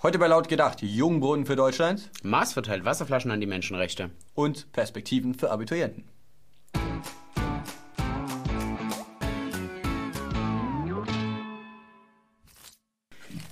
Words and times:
Heute 0.00 0.20
bei 0.20 0.28
Laut 0.28 0.48
gedacht, 0.48 0.80
Jungbrunnen 0.80 1.44
für 1.44 1.56
Deutschland 1.56 2.10
Mars 2.22 2.52
verteilt 2.52 2.84
Wasserflaschen 2.84 3.32
an 3.32 3.40
die 3.40 3.48
Menschenrechte. 3.48 4.10
und 4.34 4.70
Perspektiven 4.70 5.34
für 5.34 5.50
Abiturienten. 5.50 6.04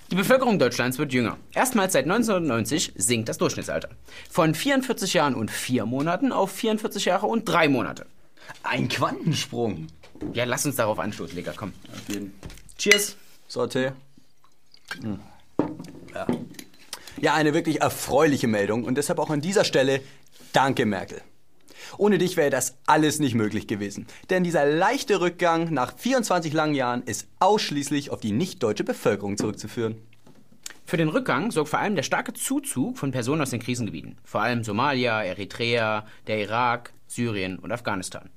Die 0.08 0.14
Bevölkerung 0.14 0.60
Deutschlands 0.60 0.98
wird 0.98 1.12
jünger. 1.12 1.36
Erstmals 1.52 1.94
seit 1.94 2.04
1990 2.04 2.92
sinkt 2.94 3.28
das 3.28 3.38
Durchschnittsalter. 3.38 3.88
Von 4.30 4.54
44 4.54 5.14
Jahren 5.14 5.34
und 5.34 5.50
4 5.50 5.84
Monaten 5.84 6.30
auf 6.30 6.52
44 6.52 7.06
Jahre 7.06 7.26
und 7.26 7.44
3 7.46 7.68
Monate. 7.68 8.06
Ein 8.62 8.88
Quantensprung. 8.88 9.88
Ja, 10.32 10.44
lass 10.44 10.64
uns 10.64 10.76
darauf 10.76 11.00
anstoßen, 11.00 11.34
Digga, 11.34 11.54
komm. 11.56 11.72
Auf 11.92 12.08
jeden. 12.08 12.32
Cheers. 12.78 13.16
Sorte. 13.48 13.94
Ja. 16.16 16.26
ja, 17.20 17.34
eine 17.34 17.52
wirklich 17.52 17.82
erfreuliche 17.82 18.46
Meldung 18.46 18.84
und 18.84 18.96
deshalb 18.96 19.18
auch 19.18 19.28
an 19.28 19.42
dieser 19.42 19.64
Stelle 19.64 20.00
Danke, 20.52 20.86
Merkel. 20.86 21.20
Ohne 21.98 22.16
dich 22.16 22.38
wäre 22.38 22.48
das 22.48 22.78
alles 22.86 23.18
nicht 23.18 23.34
möglich 23.34 23.66
gewesen. 23.66 24.06
Denn 24.30 24.42
dieser 24.42 24.64
leichte 24.64 25.20
Rückgang 25.20 25.72
nach 25.72 25.96
24 25.98 26.54
langen 26.54 26.74
Jahren 26.74 27.02
ist 27.02 27.28
ausschließlich 27.40 28.10
auf 28.10 28.20
die 28.20 28.32
nicht-deutsche 28.32 28.84
Bevölkerung 28.84 29.36
zurückzuführen. 29.36 29.96
Für 30.86 30.96
den 30.96 31.08
Rückgang 31.08 31.50
sorgt 31.50 31.68
vor 31.68 31.80
allem 31.80 31.94
der 31.94 32.04
starke 32.04 32.32
Zuzug 32.32 32.96
von 32.96 33.10
Personen 33.10 33.42
aus 33.42 33.50
den 33.50 33.60
Krisengebieten. 33.60 34.16
Vor 34.24 34.40
allem 34.40 34.64
Somalia, 34.64 35.22
Eritrea, 35.22 36.06
der 36.26 36.40
Irak, 36.40 36.92
Syrien 37.06 37.58
und 37.58 37.70
Afghanistan. 37.70 38.30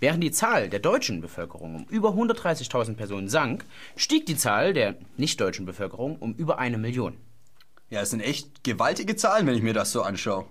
Während 0.00 0.22
die 0.22 0.30
Zahl 0.30 0.68
der 0.68 0.80
deutschen 0.80 1.20
Bevölkerung 1.20 1.74
um 1.74 1.84
über 1.84 2.10
130.000 2.10 2.94
Personen 2.94 3.28
sank, 3.28 3.64
stieg 3.96 4.26
die 4.26 4.36
Zahl 4.36 4.72
der 4.72 4.96
nicht-deutschen 5.16 5.66
Bevölkerung 5.66 6.16
um 6.16 6.34
über 6.34 6.58
eine 6.58 6.78
Million. 6.78 7.16
Ja, 7.90 8.00
es 8.00 8.10
sind 8.10 8.20
echt 8.20 8.64
gewaltige 8.64 9.16
Zahlen, 9.16 9.46
wenn 9.46 9.54
ich 9.54 9.62
mir 9.62 9.74
das 9.74 9.92
so 9.92 10.02
anschaue. 10.02 10.46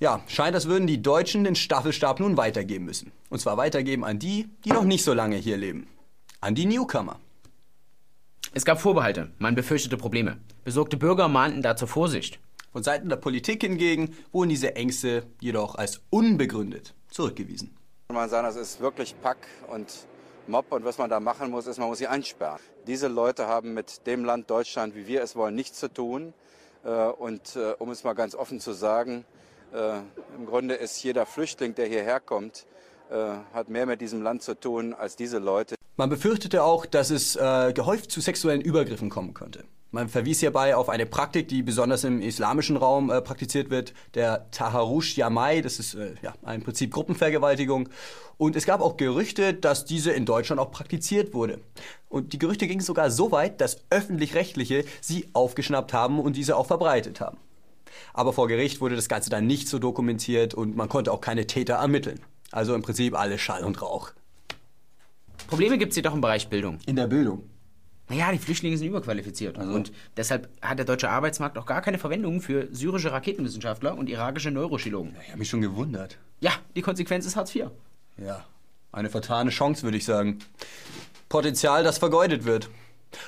Ja, 0.00 0.22
scheint, 0.28 0.54
als 0.54 0.68
würden 0.68 0.86
die 0.86 1.02
Deutschen 1.02 1.44
den 1.44 1.56
Staffelstab 1.56 2.20
nun 2.20 2.36
weitergeben 2.36 2.84
müssen. 2.84 3.10
Und 3.30 3.40
zwar 3.40 3.56
weitergeben 3.56 4.04
an 4.04 4.18
die, 4.18 4.48
die 4.64 4.70
noch 4.70 4.84
nicht 4.84 5.04
so 5.04 5.12
lange 5.12 5.36
hier 5.36 5.56
leben. 5.56 5.88
An 6.40 6.54
die 6.54 6.66
Newcomer. 6.66 7.18
Es 8.54 8.64
gab 8.64 8.80
Vorbehalte, 8.80 9.30
man 9.38 9.54
befürchtete 9.54 9.96
Probleme. 9.96 10.38
Besorgte 10.64 10.96
Bürger 10.96 11.28
mahnten 11.28 11.62
da 11.62 11.76
zur 11.76 11.88
Vorsicht. 11.88 12.38
Von 12.78 12.84
Seiten 12.84 13.08
der 13.08 13.16
Politik 13.16 13.62
hingegen 13.62 14.14
wurden 14.30 14.50
diese 14.50 14.76
Ängste 14.76 15.24
jedoch 15.40 15.74
als 15.74 16.00
unbegründet 16.10 16.94
zurückgewiesen. 17.10 17.76
Kann 18.06 18.14
man 18.14 18.30
sagen, 18.30 18.46
das 18.46 18.54
ist 18.54 18.78
wirklich 18.78 19.20
Pack 19.20 19.48
und 19.66 20.06
Mob 20.46 20.70
und 20.70 20.84
was 20.84 20.96
man 20.96 21.10
da 21.10 21.18
machen 21.18 21.50
muss, 21.50 21.66
ist, 21.66 21.78
man 21.78 21.88
muss 21.88 21.98
sie 21.98 22.06
einsperren. 22.06 22.60
Diese 22.86 23.08
Leute 23.08 23.48
haben 23.48 23.74
mit 23.74 24.06
dem 24.06 24.24
Land 24.24 24.48
Deutschland, 24.48 24.94
wie 24.94 25.08
wir 25.08 25.24
es 25.24 25.34
wollen, 25.34 25.56
nichts 25.56 25.80
zu 25.80 25.92
tun. 25.92 26.34
Äh, 26.84 26.88
Und 26.90 27.56
äh, 27.56 27.72
um 27.80 27.90
es 27.90 28.04
mal 28.04 28.12
ganz 28.12 28.36
offen 28.36 28.60
zu 28.60 28.72
sagen, 28.72 29.24
äh, 29.74 29.98
im 30.36 30.46
Grunde 30.46 30.76
ist 30.76 31.02
jeder 31.02 31.26
Flüchtling, 31.26 31.74
der 31.74 31.86
hierher 31.86 32.20
kommt, 32.20 32.64
hat 33.54 33.70
mehr 33.70 33.86
mit 33.86 34.00
diesem 34.00 34.22
Land 34.22 34.42
zu 34.42 34.54
tun 34.54 34.94
als 34.94 35.16
diese 35.16 35.38
Leute. 35.38 35.74
Man 35.96 36.10
befürchtete 36.10 36.62
auch, 36.62 36.86
dass 36.86 37.10
es 37.10 37.32
gehäuft 37.32 38.12
zu 38.12 38.20
sexuellen 38.20 38.60
Übergriffen 38.60 39.08
kommen 39.08 39.32
könnte. 39.32 39.64
Man 39.90 40.08
verwies 40.08 40.40
hierbei 40.40 40.76
auf 40.76 40.90
eine 40.90 41.06
Praktik, 41.06 41.48
die 41.48 41.62
besonders 41.62 42.04
im 42.04 42.20
islamischen 42.20 42.76
Raum 42.76 43.10
äh, 43.10 43.22
praktiziert 43.22 43.70
wird, 43.70 43.94
der 44.14 44.50
Taharush 44.50 45.16
Yamai. 45.16 45.62
Das 45.62 45.78
ist 45.78 45.94
äh, 45.94 46.14
ja, 46.20 46.34
im 46.52 46.62
Prinzip 46.62 46.92
Gruppenvergewaltigung. 46.92 47.88
Und 48.36 48.54
es 48.54 48.66
gab 48.66 48.82
auch 48.82 48.98
Gerüchte, 48.98 49.54
dass 49.54 49.86
diese 49.86 50.10
in 50.12 50.26
Deutschland 50.26 50.60
auch 50.60 50.70
praktiziert 50.70 51.32
wurde. 51.32 51.60
Und 52.10 52.34
die 52.34 52.38
Gerüchte 52.38 52.66
gingen 52.66 52.82
sogar 52.82 53.10
so 53.10 53.32
weit, 53.32 53.62
dass 53.62 53.78
öffentlich-rechtliche 53.88 54.84
sie 55.00 55.30
aufgeschnappt 55.32 55.94
haben 55.94 56.20
und 56.20 56.36
diese 56.36 56.56
auch 56.56 56.66
verbreitet 56.66 57.22
haben. 57.22 57.38
Aber 58.12 58.34
vor 58.34 58.46
Gericht 58.46 58.82
wurde 58.82 58.94
das 58.94 59.08
Ganze 59.08 59.30
dann 59.30 59.46
nicht 59.46 59.68
so 59.68 59.78
dokumentiert 59.78 60.52
und 60.52 60.76
man 60.76 60.90
konnte 60.90 61.12
auch 61.12 61.22
keine 61.22 61.46
Täter 61.46 61.74
ermitteln. 61.74 62.20
Also 62.52 62.74
im 62.74 62.82
Prinzip 62.82 63.18
alles 63.18 63.40
Schall 63.40 63.64
und 63.64 63.80
Rauch. 63.80 64.12
Probleme 65.48 65.78
gibt 65.78 65.92
es 65.92 65.96
jedoch 65.96 66.14
im 66.14 66.20
Bereich 66.20 66.48
Bildung. 66.48 66.78
In 66.86 66.96
der 66.96 67.06
Bildung. 67.06 67.48
Naja, 68.08 68.32
die 68.32 68.38
Flüchtlinge 68.38 68.78
sind 68.78 68.88
überqualifiziert. 68.88 69.58
Und 69.58 69.92
deshalb 70.16 70.48
hat 70.62 70.78
der 70.78 70.86
deutsche 70.86 71.10
Arbeitsmarkt 71.10 71.58
auch 71.58 71.66
gar 71.66 71.82
keine 71.82 71.98
Verwendung 71.98 72.40
für 72.40 72.68
syrische 72.72 73.12
Raketenwissenschaftler 73.12 73.96
und 73.96 74.08
irakische 74.08 74.50
Neurochirurgen. 74.50 75.14
Ich 75.20 75.28
habe 75.28 75.38
mich 75.38 75.50
schon 75.50 75.60
gewundert. 75.60 76.16
Ja, 76.40 76.52
die 76.74 76.82
Konsequenz 76.82 77.26
ist 77.26 77.36
Hartz 77.36 77.54
IV. 77.54 77.66
Ja, 78.16 78.44
eine 78.92 79.10
vertane 79.10 79.50
Chance, 79.50 79.82
würde 79.82 79.98
ich 79.98 80.06
sagen. 80.06 80.38
Potenzial, 81.28 81.84
das 81.84 81.98
vergeudet 81.98 82.44
wird. 82.44 82.70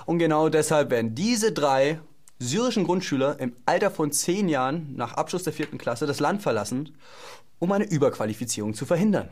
Und 0.07 0.19
genau 0.19 0.49
deshalb 0.49 0.91
werden 0.91 1.15
diese 1.15 1.53
drei 1.53 2.01
syrischen 2.39 2.85
Grundschüler 2.85 3.39
im 3.39 3.55
Alter 3.67 3.91
von 3.91 4.13
zehn 4.13 4.49
Jahren 4.49 4.95
nach 4.97 5.13
Abschluss 5.15 5.43
der 5.43 5.53
vierten 5.53 5.77
Klasse 5.77 6.07
das 6.07 6.21
Land 6.21 6.41
verlassen, 6.43 6.97
um 7.59 7.71
eine 7.73 7.85
Überqualifizierung 7.85 8.73
zu 8.73 8.87
verhindern. 8.87 9.29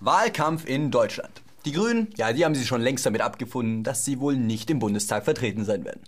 Wahlkampf 0.00 0.64
in 0.66 0.90
Deutschland. 0.90 1.42
Die 1.64 1.72
Grünen, 1.72 2.08
ja, 2.16 2.32
die 2.32 2.44
haben 2.44 2.54
sich 2.54 2.66
schon 2.66 2.80
längst 2.80 3.04
damit 3.04 3.20
abgefunden, 3.20 3.82
dass 3.84 4.04
sie 4.04 4.20
wohl 4.20 4.36
nicht 4.36 4.70
im 4.70 4.78
Bundestag 4.78 5.24
vertreten 5.24 5.64
sein 5.64 5.84
werden. 5.84 6.02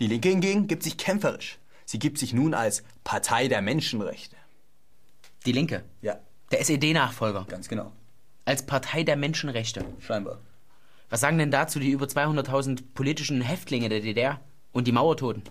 Die 0.00 0.06
Linke 0.06 0.28
hingegen 0.28 0.66
gibt 0.66 0.82
sich 0.82 0.96
kämpferisch. 0.96 1.58
Sie 1.84 1.98
gibt 1.98 2.18
sich 2.18 2.32
nun 2.32 2.54
als 2.54 2.82
Partei 3.04 3.48
der 3.48 3.62
Menschenrechte. 3.62 4.36
Die 5.46 5.52
Linke. 5.52 5.84
Ja, 6.02 6.18
Der 6.50 6.60
SED-Nachfolger. 6.60 7.46
ganz 7.48 7.68
genau. 7.68 7.90
Als 8.44 8.64
Partei 8.64 9.02
der 9.02 9.16
Menschenrechte. 9.16 9.84
Scheinbar. 10.00 10.38
Was 11.10 11.20
sagen 11.20 11.38
denn 11.38 11.50
dazu 11.50 11.78
die 11.78 11.90
über 11.90 12.06
200.000 12.06 12.82
politischen 12.94 13.40
Häftlinge 13.40 13.88
der 13.88 14.00
DDR 14.00 14.40
und 14.72 14.86
die 14.86 14.92
Mauertoten? 14.92 15.42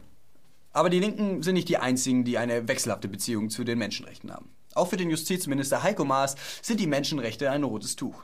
Aber 0.74 0.90
die 0.90 1.00
Linken 1.00 1.44
sind 1.44 1.56
nicht 1.56 1.68
die 1.70 1.78
einzigen, 1.78 2.24
die 2.24 2.38
eine 2.38 2.68
wechselhafte 2.68 3.08
Beziehung 3.08 3.50
zu 3.50 3.64
den 3.64 3.78
Menschenrechten 3.78 4.32
haben. 4.32 4.50
Auch 4.74 4.88
für 4.88 4.98
den 4.98 5.10
Justizminister 5.10 5.84
Heiko 5.84 6.06
Maas 6.06 6.36
sind 6.62 6.80
die 6.80 6.88
Menschenrechte 6.88 7.52
ein 7.52 7.64
rotes 7.64 7.96
Tuch. 7.98 8.24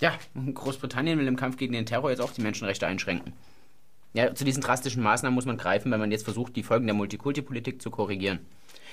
Ja, 0.00 0.12
Großbritannien 0.34 1.18
will 1.18 1.26
im 1.26 1.36
Kampf 1.36 1.56
gegen 1.56 1.72
den 1.72 1.86
Terror 1.86 2.10
jetzt 2.10 2.20
auch 2.20 2.32
die 2.32 2.42
Menschenrechte 2.42 2.86
einschränken. 2.86 3.32
Ja, 4.12 4.34
zu 4.34 4.44
diesen 4.44 4.62
drastischen 4.62 5.02
Maßnahmen 5.02 5.34
muss 5.34 5.46
man 5.46 5.58
greifen, 5.58 5.90
wenn 5.90 6.00
man 6.00 6.10
jetzt 6.10 6.24
versucht, 6.24 6.56
die 6.56 6.62
Folgen 6.62 6.86
der 6.86 6.94
Multikulti-Politik 6.94 7.82
zu 7.82 7.90
korrigieren. 7.90 8.40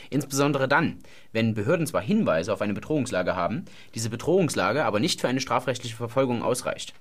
Insbesondere 0.09 0.67
dann, 0.67 0.99
wenn 1.31 1.53
Behörden 1.53 1.87
zwar 1.87 2.01
Hinweise 2.01 2.51
auf 2.51 2.61
eine 2.61 2.73
Bedrohungslage 2.73 3.35
haben, 3.35 3.65
diese 3.95 4.09
Bedrohungslage 4.09 4.83
aber 4.83 4.99
nicht 4.99 5.21
für 5.21 5.27
eine 5.27 5.39
strafrechtliche 5.39 5.95
Verfolgung 5.95 6.43
ausreicht. 6.43 6.93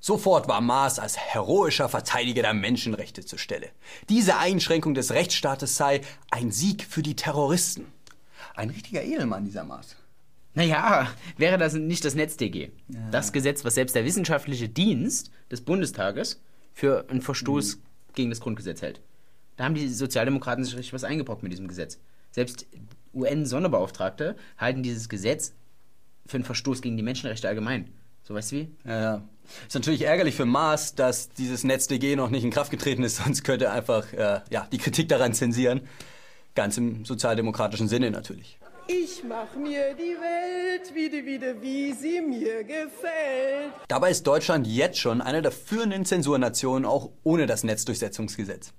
Sofort 0.00 0.48
war 0.48 0.60
Maas 0.60 0.98
als 0.98 1.16
heroischer 1.16 1.88
Verteidiger 1.88 2.42
der 2.42 2.54
Menschenrechte 2.54 3.24
zur 3.24 3.38
Stelle. 3.38 3.68
Diese 4.08 4.38
Einschränkung 4.38 4.94
des 4.94 5.12
Rechtsstaates 5.12 5.76
sei 5.76 6.02
ein 6.30 6.52
Sieg 6.52 6.84
für 6.84 7.02
die 7.02 7.16
Terroristen. 7.16 7.86
Ein 8.54 8.70
richtiger 8.70 9.02
Edelmann, 9.02 9.44
dieser 9.44 9.64
Maas. 9.64 9.96
Naja, 10.58 11.06
wäre 11.36 11.56
das 11.56 11.74
nicht 11.74 12.04
das 12.04 12.16
NetzDG? 12.16 12.70
Das 13.12 13.32
Gesetz, 13.32 13.64
was 13.64 13.76
selbst 13.76 13.94
der 13.94 14.04
wissenschaftliche 14.04 14.68
Dienst 14.68 15.30
des 15.52 15.60
Bundestages 15.60 16.42
für 16.72 17.08
einen 17.08 17.22
Verstoß 17.22 17.78
gegen 18.16 18.30
das 18.30 18.40
Grundgesetz 18.40 18.82
hält. 18.82 19.00
Da 19.56 19.64
haben 19.64 19.76
die 19.76 19.86
Sozialdemokraten 19.86 20.64
sich 20.64 20.76
richtig 20.76 20.92
was 20.92 21.04
eingebrockt 21.04 21.44
mit 21.44 21.52
diesem 21.52 21.68
Gesetz. 21.68 22.00
Selbst 22.32 22.66
UN-Sonderbeauftragte 23.14 24.34
halten 24.56 24.82
dieses 24.82 25.08
Gesetz 25.08 25.54
für 26.26 26.38
einen 26.38 26.44
Verstoß 26.44 26.82
gegen 26.82 26.96
die 26.96 27.04
Menschenrechte 27.04 27.46
allgemein. 27.46 27.92
So 28.24 28.34
weißt 28.34 28.50
du 28.50 28.56
wie? 28.56 28.68
Ja, 28.84 29.00
ja. 29.00 29.28
Ist 29.68 29.76
natürlich 29.76 30.02
ärgerlich 30.02 30.34
für 30.34 30.44
Maas, 30.44 30.96
dass 30.96 31.28
dieses 31.28 31.62
NetzDG 31.62 32.16
noch 32.16 32.30
nicht 32.30 32.42
in 32.42 32.50
Kraft 32.50 32.72
getreten 32.72 33.04
ist, 33.04 33.16
sonst 33.24 33.44
könnte 33.44 33.66
er 33.66 33.74
einfach 33.74 34.12
äh, 34.12 34.40
ja, 34.50 34.66
die 34.72 34.78
Kritik 34.78 35.08
daran 35.08 35.34
zensieren. 35.34 35.82
Ganz 36.56 36.76
im 36.78 37.04
sozialdemokratischen 37.04 37.86
Sinne 37.86 38.10
natürlich. 38.10 38.58
Ich 38.90 39.22
mach 39.22 39.54
mir 39.54 39.94
die 39.94 40.16
Welt 40.16 40.94
wieder, 40.94 41.26
wieder, 41.26 41.60
wie 41.60 41.92
sie 41.92 42.22
mir 42.22 42.64
gefällt. 42.64 43.74
Dabei 43.86 44.10
ist 44.10 44.26
Deutschland 44.26 44.66
jetzt 44.66 44.98
schon 44.98 45.20
eine 45.20 45.42
der 45.42 45.52
führenden 45.52 46.06
Zensurnationen, 46.06 46.86
auch 46.86 47.10
ohne 47.22 47.44
das 47.44 47.64
Netzdurchsetzungsgesetz. 47.64 48.72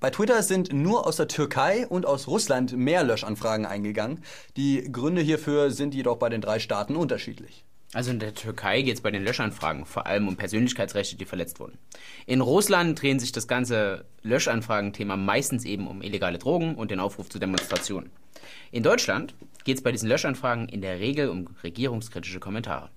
Bei 0.00 0.10
Twitter 0.10 0.42
sind 0.42 0.74
nur 0.74 1.06
aus 1.06 1.16
der 1.16 1.28
Türkei 1.28 1.86
und 1.86 2.04
aus 2.04 2.28
Russland 2.28 2.76
mehr 2.76 3.02
Löschanfragen 3.04 3.64
eingegangen. 3.64 4.22
Die 4.58 4.92
Gründe 4.92 5.22
hierfür 5.22 5.70
sind 5.70 5.94
jedoch 5.94 6.18
bei 6.18 6.28
den 6.28 6.42
drei 6.42 6.58
Staaten 6.58 6.94
unterschiedlich. 6.94 7.64
Also 7.94 8.10
in 8.10 8.18
der 8.18 8.34
Türkei 8.34 8.82
geht 8.82 8.96
es 8.96 9.00
bei 9.00 9.10
den 9.10 9.24
Löschanfragen 9.24 9.86
vor 9.86 10.06
allem 10.06 10.28
um 10.28 10.36
Persönlichkeitsrechte, 10.36 11.16
die 11.16 11.24
verletzt 11.24 11.58
wurden. 11.58 11.78
In 12.26 12.42
Russland 12.42 13.00
drehen 13.00 13.18
sich 13.18 13.32
das 13.32 13.48
ganze 13.48 14.04
Löschanfragen-Thema 14.22 15.16
meistens 15.16 15.64
eben 15.64 15.86
um 15.86 16.02
illegale 16.02 16.38
Drogen 16.38 16.74
und 16.74 16.90
den 16.90 17.00
Aufruf 17.00 17.30
zu 17.30 17.38
Demonstrationen. 17.38 18.10
In 18.72 18.82
Deutschland 18.82 19.34
geht 19.64 19.78
es 19.78 19.82
bei 19.82 19.90
diesen 19.90 20.08
Löschanfragen 20.08 20.68
in 20.68 20.82
der 20.82 21.00
Regel 21.00 21.30
um 21.30 21.48
regierungskritische 21.62 22.40
Kommentare. 22.40 22.90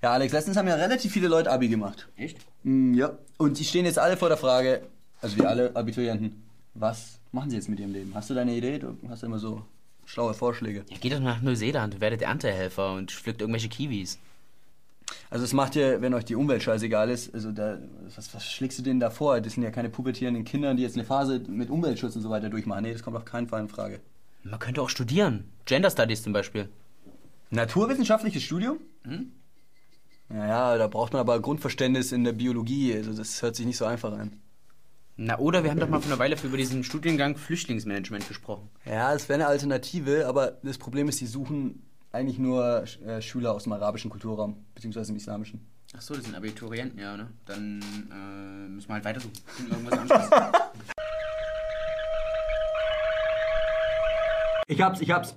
Ja, 0.00 0.12
Alex, 0.12 0.32
letztens 0.32 0.56
haben 0.56 0.68
ja 0.68 0.74
relativ 0.76 1.12
viele 1.12 1.28
Leute 1.28 1.50
Abi 1.50 1.68
gemacht. 1.68 2.08
Echt? 2.16 2.38
Mm, 2.62 2.94
ja. 2.94 3.18
Und 3.38 3.58
die 3.58 3.64
stehen 3.64 3.86
jetzt 3.86 3.98
alle 3.98 4.16
vor 4.16 4.28
der 4.28 4.38
Frage, 4.38 4.82
also 5.20 5.36
wie 5.36 5.46
alle 5.46 5.74
Abiturienten, 5.74 6.42
was 6.74 7.20
machen 7.32 7.50
sie 7.50 7.56
jetzt 7.56 7.68
mit 7.68 7.80
ihrem 7.80 7.92
Leben? 7.92 8.12
Hast 8.14 8.30
du 8.30 8.34
deine 8.34 8.54
Idee? 8.54 8.78
Du 8.78 8.96
hast 9.08 9.22
ja 9.22 9.26
immer 9.26 9.38
so 9.38 9.64
schlaue 10.04 10.34
Vorschläge. 10.34 10.84
Ja, 10.90 10.98
geht 10.98 11.12
doch 11.12 11.20
nach 11.20 11.42
Neuseeland, 11.42 12.00
werdet 12.00 12.22
Erntehelfer 12.22 12.94
und 12.94 13.10
pflückt 13.10 13.40
irgendwelche 13.40 13.68
Kiwis. 13.68 14.18
Also 15.30 15.44
es 15.44 15.52
macht 15.52 15.74
ja, 15.74 16.00
wenn 16.00 16.14
euch 16.14 16.24
die 16.24 16.34
Umwelt 16.34 16.62
scheißegal 16.62 17.10
ist, 17.10 17.34
also 17.34 17.52
da, 17.52 17.78
was, 18.14 18.34
was 18.34 18.44
schlägst 18.44 18.78
du 18.78 18.82
denen 18.82 19.00
da 19.00 19.10
vor? 19.10 19.40
Das 19.40 19.54
sind 19.54 19.62
ja 19.62 19.70
keine 19.70 19.90
pubertierenden 19.90 20.44
Kinder, 20.44 20.74
die 20.74 20.82
jetzt 20.82 20.96
eine 20.96 21.04
Phase 21.04 21.40
mit 21.48 21.70
Umweltschutz 21.70 22.16
und 22.16 22.22
so 22.22 22.30
weiter 22.30 22.48
durchmachen. 22.50 22.84
Nee, 22.84 22.92
das 22.92 23.02
kommt 23.02 23.16
auf 23.16 23.24
keinen 23.24 23.48
Fall 23.48 23.60
in 23.60 23.68
Frage. 23.68 24.00
Man 24.44 24.58
könnte 24.58 24.82
auch 24.82 24.88
studieren. 24.88 25.50
Gender 25.64 25.90
Studies 25.90 26.22
zum 26.22 26.32
Beispiel. 26.32 26.68
Naturwissenschaftliches 27.50 28.42
Studium? 28.42 28.78
Hm? 29.04 29.32
Naja, 30.28 30.78
da 30.78 30.88
braucht 30.88 31.12
man 31.12 31.20
aber 31.20 31.40
Grundverständnis 31.40 32.12
in 32.12 32.24
der 32.24 32.32
Biologie. 32.32 32.94
Also 32.94 33.12
das 33.12 33.42
hört 33.42 33.56
sich 33.56 33.66
nicht 33.66 33.76
so 33.76 33.84
einfach 33.84 34.12
an. 34.12 34.40
Na, 35.16 35.38
oder 35.38 35.62
wir 35.62 35.70
haben 35.70 35.78
doch 35.78 35.88
mal 35.90 36.00
vor 36.00 36.10
einer 36.10 36.18
Weile 36.18 36.36
über 36.42 36.56
diesen 36.56 36.84
Studiengang 36.84 37.36
Flüchtlingsmanagement 37.36 38.26
gesprochen. 38.28 38.70
Ja, 38.86 39.12
das 39.12 39.28
wäre 39.28 39.40
eine 39.40 39.46
Alternative, 39.46 40.26
aber 40.26 40.58
das 40.62 40.78
Problem 40.78 41.08
ist, 41.08 41.20
die 41.20 41.26
suchen 41.26 41.82
eigentlich 42.12 42.38
nur 42.38 42.84
äh, 43.04 43.20
Schüler 43.20 43.52
aus 43.52 43.64
dem 43.64 43.72
arabischen 43.72 44.10
Kulturraum, 44.10 44.64
beziehungsweise 44.74 45.12
im 45.12 45.16
islamischen. 45.16 45.60
Ach 45.94 46.00
so, 46.00 46.14
das 46.14 46.24
sind 46.24 46.34
Abiturienten, 46.34 46.98
ja, 46.98 47.14
ne? 47.16 47.28
Dann 47.44 47.82
äh, 48.10 48.68
müssen 48.68 48.88
wir 48.88 48.94
halt 48.94 49.04
weitersuchen. 49.04 49.34
Irgendwas 49.70 49.98
anderes. 49.98 50.30
ich 54.66 54.80
hab's, 54.80 55.00
ich 55.02 55.10
hab's. 55.10 55.36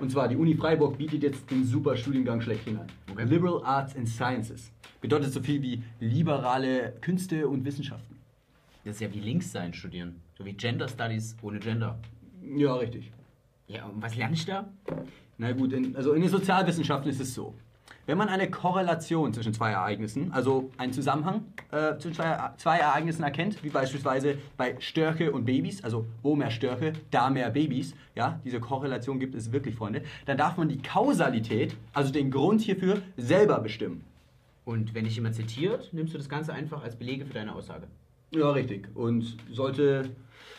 Und 0.00 0.12
zwar, 0.12 0.28
die 0.28 0.36
Uni 0.36 0.54
Freiburg 0.54 0.96
bietet 0.98 1.24
jetzt 1.24 1.50
den 1.50 1.64
super 1.64 1.96
Studiengang 1.96 2.40
schlechthin 2.40 2.78
an. 2.78 2.86
Okay. 3.10 3.24
Liberal 3.24 3.64
Arts 3.64 3.96
and 3.96 4.08
Sciences. 4.08 4.70
Bedeutet 5.00 5.32
so 5.32 5.40
viel 5.40 5.60
wie 5.62 5.82
liberale 5.98 6.92
Künste 7.00 7.48
und 7.48 7.64
Wissenschaften. 7.64 8.21
Das 8.84 8.96
ist 8.96 9.00
ja 9.00 9.12
wie 9.12 9.20
links 9.20 9.52
sein 9.52 9.72
studieren. 9.72 10.20
So 10.36 10.44
wie 10.44 10.54
Gender 10.54 10.88
Studies 10.88 11.36
ohne 11.42 11.60
Gender. 11.60 11.98
Ja, 12.56 12.74
richtig. 12.74 13.12
Ja, 13.68 13.86
und 13.86 14.02
was 14.02 14.16
lerne 14.16 14.34
ich 14.34 14.44
da? 14.44 14.68
Na 15.38 15.52
gut, 15.52 15.72
in, 15.72 15.96
also 15.96 16.12
in 16.12 16.22
den 16.22 16.30
Sozialwissenschaften 16.30 17.10
ist 17.10 17.20
es 17.20 17.34
so. 17.34 17.54
Wenn 18.04 18.18
man 18.18 18.28
eine 18.28 18.50
Korrelation 18.50 19.32
zwischen 19.32 19.54
zwei 19.54 19.70
Ereignissen, 19.70 20.32
also 20.32 20.70
einen 20.76 20.92
Zusammenhang 20.92 21.44
äh, 21.70 21.96
zwischen 21.98 22.14
zwei, 22.14 22.50
zwei, 22.56 22.78
Ereignissen 22.78 23.22
erkennt, 23.22 23.62
wie 23.62 23.68
beispielsweise 23.68 24.38
bei 24.56 24.76
Störche 24.80 25.30
und 25.30 25.44
Babys, 25.44 25.84
also 25.84 26.06
wo 26.22 26.34
mehr 26.34 26.50
Störche, 26.50 26.94
da 27.12 27.30
mehr 27.30 27.50
Babys, 27.50 27.94
ja, 28.16 28.40
diese 28.44 28.58
Korrelation 28.58 29.20
gibt 29.20 29.36
es 29.36 29.52
wirklich, 29.52 29.76
Freunde, 29.76 30.02
dann 30.26 30.36
darf 30.36 30.56
man 30.56 30.68
die 30.68 30.82
Kausalität, 30.82 31.76
also 31.92 32.12
den 32.12 32.32
Grund 32.32 32.60
hierfür, 32.60 33.02
selber 33.16 33.60
bestimmen. 33.60 34.04
Und 34.64 34.94
wenn 34.94 35.04
dich 35.04 35.14
jemand 35.14 35.36
zitiert, 35.36 35.92
nimmst 35.92 36.12
du 36.12 36.18
das 36.18 36.28
Ganze 36.28 36.52
einfach 36.52 36.82
als 36.82 36.96
Belege 36.96 37.24
für 37.24 37.34
deine 37.34 37.54
Aussage. 37.54 37.86
Ja, 38.32 38.50
richtig. 38.50 38.88
Und 38.94 39.36
sollte 39.50 40.10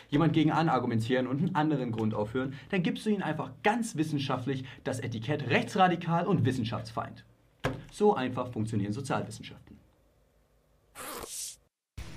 jemand 0.08 0.32
gegen 0.32 0.52
anargumentieren 0.52 1.26
und 1.26 1.38
einen 1.38 1.54
anderen 1.54 1.92
Grund 1.92 2.14
aufführen, 2.14 2.54
dann 2.70 2.82
gibst 2.82 3.04
du 3.04 3.10
ihnen 3.10 3.22
einfach 3.22 3.50
ganz 3.62 3.96
wissenschaftlich 3.96 4.64
das 4.84 5.00
Etikett 5.00 5.48
rechtsradikal 5.48 6.26
und 6.26 6.44
wissenschaftsfeind. 6.44 7.24
So 7.90 8.14
einfach 8.14 8.52
funktionieren 8.52 8.92
Sozialwissenschaften. 8.92 9.78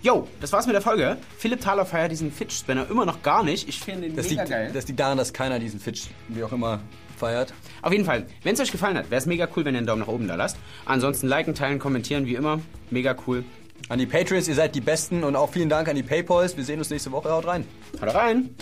Jo, 0.03 0.27
das 0.39 0.53
war's 0.53 0.67
mit 0.67 0.75
der 0.75 0.81
Folge. 0.81 1.17
Philipp 1.37 1.59
Thaler 1.61 1.85
feiert 1.85 2.11
diesen 2.11 2.31
Fidget-Spinner 2.31 2.87
immer 2.89 3.05
noch 3.05 3.23
gar 3.23 3.43
nicht. 3.43 3.67
Ich 3.67 3.79
finde 3.79 4.07
ihn 4.07 4.15
das 4.15 4.29
mega 4.29 4.43
liegt, 4.43 4.51
geil. 4.51 4.71
Das 4.73 4.87
liegt 4.87 4.99
daran, 4.99 5.17
dass 5.17 5.33
keiner 5.33 5.57
diesen 5.57 5.79
Fidget, 5.79 6.11
wie 6.27 6.43
auch 6.43 6.51
immer, 6.51 6.79
feiert. 7.17 7.53
Auf 7.81 7.91
jeden 7.91 8.05
Fall, 8.05 8.27
wenn 8.43 8.53
es 8.53 8.59
euch 8.59 8.71
gefallen 8.71 8.95
hat, 8.95 9.09
wäre 9.09 9.19
es 9.19 9.25
mega 9.25 9.47
cool, 9.55 9.65
wenn 9.65 9.73
ihr 9.73 9.79
einen 9.79 9.87
Daumen 9.87 10.01
nach 10.01 10.07
oben 10.07 10.27
da 10.27 10.35
lasst. 10.35 10.57
Ansonsten 10.85 11.27
liken, 11.27 11.55
teilen, 11.55 11.79
kommentieren, 11.79 12.27
wie 12.27 12.35
immer. 12.35 12.59
Mega 12.91 13.15
cool. 13.25 13.43
An 13.89 13.99
die 13.99 14.05
Patreons, 14.05 14.47
ihr 14.47 14.55
seid 14.55 14.75
die 14.75 14.81
Besten 14.81 15.23
und 15.23 15.35
auch 15.35 15.49
vielen 15.49 15.69
Dank 15.69 15.87
an 15.87 15.95
die 15.95 16.03
Paypals. 16.03 16.57
Wir 16.57 16.63
sehen 16.63 16.79
uns 16.79 16.89
nächste 16.89 17.11
Woche. 17.11 17.29
Haut 17.29 17.47
rein. 17.47 17.65
Haut 18.01 18.13
rein. 18.13 18.55